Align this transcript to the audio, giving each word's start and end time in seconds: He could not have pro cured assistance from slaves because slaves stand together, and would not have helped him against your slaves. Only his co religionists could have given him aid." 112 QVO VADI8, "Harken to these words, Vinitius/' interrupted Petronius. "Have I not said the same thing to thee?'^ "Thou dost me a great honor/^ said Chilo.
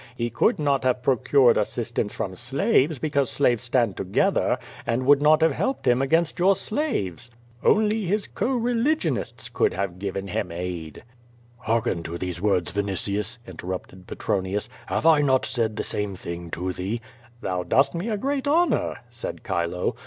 He 0.15 0.31
could 0.31 0.57
not 0.57 0.83
have 0.83 1.03
pro 1.03 1.15
cured 1.15 1.57
assistance 1.59 2.15
from 2.15 2.35
slaves 2.35 2.97
because 2.97 3.29
slaves 3.29 3.61
stand 3.61 3.95
together, 3.95 4.57
and 4.83 5.05
would 5.05 5.21
not 5.21 5.41
have 5.43 5.51
helped 5.51 5.85
him 5.85 6.01
against 6.01 6.39
your 6.39 6.55
slaves. 6.55 7.29
Only 7.63 8.05
his 8.05 8.25
co 8.25 8.47
religionists 8.49 9.47
could 9.49 9.73
have 9.75 9.99
given 9.99 10.29
him 10.29 10.51
aid." 10.51 11.03
112 11.59 11.61
QVO 11.61 11.61
VADI8, 11.61 11.65
"Harken 11.91 12.03
to 12.03 12.17
these 12.17 12.41
words, 12.41 12.71
Vinitius/' 12.71 13.37
interrupted 13.45 14.07
Petronius. 14.07 14.69
"Have 14.87 15.05
I 15.05 15.21
not 15.21 15.45
said 15.45 15.75
the 15.75 15.83
same 15.83 16.15
thing 16.15 16.49
to 16.49 16.73
thee?'^ 16.73 16.99
"Thou 17.41 17.61
dost 17.61 17.93
me 17.93 18.09
a 18.09 18.17
great 18.17 18.45
honor/^ 18.45 18.95
said 19.11 19.41
Chilo. 19.45 19.95